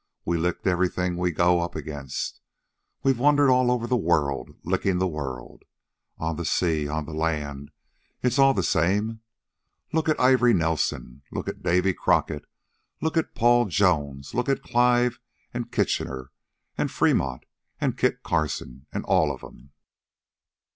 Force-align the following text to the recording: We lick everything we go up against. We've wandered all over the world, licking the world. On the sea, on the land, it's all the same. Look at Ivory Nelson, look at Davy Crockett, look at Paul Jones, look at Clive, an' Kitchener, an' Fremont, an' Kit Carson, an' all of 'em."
We 0.25 0.35
lick 0.37 0.65
everything 0.65 1.15
we 1.15 1.29
go 1.29 1.59
up 1.61 1.75
against. 1.75 2.41
We've 3.03 3.19
wandered 3.19 3.51
all 3.51 3.69
over 3.69 3.85
the 3.85 3.95
world, 3.95 4.49
licking 4.63 4.97
the 4.97 5.07
world. 5.07 5.61
On 6.17 6.37
the 6.37 6.43
sea, 6.43 6.87
on 6.87 7.05
the 7.05 7.13
land, 7.13 7.69
it's 8.23 8.39
all 8.39 8.55
the 8.55 8.63
same. 8.63 9.21
Look 9.93 10.09
at 10.09 10.19
Ivory 10.19 10.55
Nelson, 10.55 11.21
look 11.31 11.47
at 11.47 11.61
Davy 11.61 11.93
Crockett, 11.93 12.45
look 12.99 13.15
at 13.15 13.35
Paul 13.35 13.65
Jones, 13.65 14.33
look 14.33 14.49
at 14.49 14.63
Clive, 14.63 15.19
an' 15.53 15.65
Kitchener, 15.65 16.31
an' 16.79 16.87
Fremont, 16.87 17.43
an' 17.79 17.93
Kit 17.93 18.23
Carson, 18.23 18.87
an' 18.91 19.03
all 19.03 19.31
of 19.31 19.43
'em." 19.43 19.69